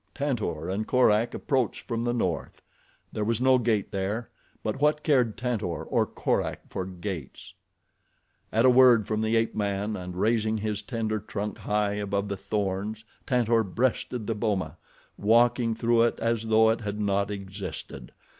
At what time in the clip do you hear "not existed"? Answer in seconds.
16.99-18.11